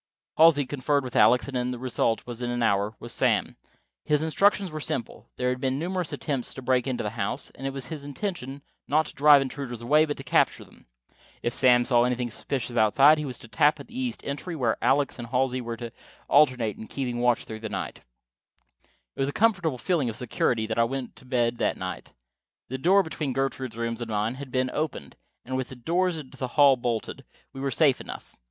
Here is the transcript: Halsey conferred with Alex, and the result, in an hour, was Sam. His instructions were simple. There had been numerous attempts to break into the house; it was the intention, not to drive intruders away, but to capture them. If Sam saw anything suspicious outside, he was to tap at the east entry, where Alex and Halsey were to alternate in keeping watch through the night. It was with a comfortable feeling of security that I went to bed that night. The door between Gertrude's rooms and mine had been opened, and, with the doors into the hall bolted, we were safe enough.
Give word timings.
Halsey 0.37 0.65
conferred 0.65 1.03
with 1.03 1.15
Alex, 1.15 1.47
and 1.47 1.71
the 1.71 1.77
result, 1.77 2.23
in 2.41 2.49
an 2.49 2.63
hour, 2.63 2.95
was 2.99 3.13
Sam. 3.13 3.55
His 4.03 4.23
instructions 4.23 4.71
were 4.71 4.79
simple. 4.79 5.29
There 5.35 5.49
had 5.49 5.61
been 5.61 5.77
numerous 5.77 6.11
attempts 6.11 6.55
to 6.55 6.63
break 6.63 6.87
into 6.87 7.03
the 7.03 7.11
house; 7.11 7.51
it 7.51 7.69
was 7.69 7.87
the 7.89 8.03
intention, 8.03 8.63
not 8.87 9.05
to 9.05 9.13
drive 9.13 9.43
intruders 9.43 9.83
away, 9.83 10.05
but 10.05 10.17
to 10.17 10.23
capture 10.23 10.63
them. 10.65 10.87
If 11.43 11.53
Sam 11.53 11.85
saw 11.85 12.01
anything 12.03 12.31
suspicious 12.31 12.75
outside, 12.75 13.19
he 13.19 13.25
was 13.25 13.37
to 13.37 13.47
tap 13.47 13.79
at 13.79 13.89
the 13.89 13.99
east 13.99 14.21
entry, 14.25 14.55
where 14.55 14.75
Alex 14.83 15.19
and 15.19 15.27
Halsey 15.27 15.61
were 15.61 15.77
to 15.77 15.91
alternate 16.27 16.79
in 16.79 16.87
keeping 16.87 17.19
watch 17.19 17.45
through 17.45 17.59
the 17.59 17.69
night. 17.69 17.97
It 19.15 19.19
was 19.19 19.27
with 19.27 19.35
a 19.37 19.39
comfortable 19.39 19.77
feeling 19.77 20.09
of 20.09 20.15
security 20.15 20.65
that 20.65 20.79
I 20.79 20.83
went 20.83 21.15
to 21.17 21.25
bed 21.25 21.59
that 21.59 21.77
night. 21.77 22.11
The 22.69 22.79
door 22.79 23.03
between 23.03 23.33
Gertrude's 23.33 23.77
rooms 23.77 24.01
and 24.01 24.09
mine 24.09 24.33
had 24.41 24.49
been 24.51 24.71
opened, 24.73 25.15
and, 25.45 25.55
with 25.55 25.69
the 25.69 25.75
doors 25.75 26.17
into 26.17 26.39
the 26.39 26.47
hall 26.57 26.75
bolted, 26.75 27.23
we 27.53 27.61
were 27.61 27.69
safe 27.69 28.01
enough. 28.01 28.35